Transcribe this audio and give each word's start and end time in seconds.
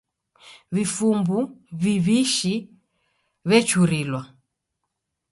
Vifumbu 0.75 1.39
viw'ishi 1.81 2.53
vechurilwa. 3.49 4.21